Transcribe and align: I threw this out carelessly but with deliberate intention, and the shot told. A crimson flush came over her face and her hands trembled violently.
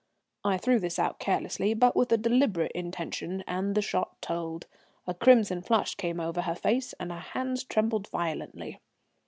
I 0.43 0.57
threw 0.57 0.79
this 0.79 0.97
out 0.97 1.19
carelessly 1.19 1.75
but 1.75 1.95
with 1.95 2.07
deliberate 2.09 2.71
intention, 2.71 3.43
and 3.45 3.75
the 3.75 3.83
shot 3.83 4.19
told. 4.19 4.65
A 5.05 5.13
crimson 5.13 5.61
flush 5.61 5.93
came 5.93 6.19
over 6.19 6.41
her 6.41 6.55
face 6.55 6.93
and 6.93 7.11
her 7.11 7.19
hands 7.19 7.63
trembled 7.63 8.07
violently. 8.07 8.79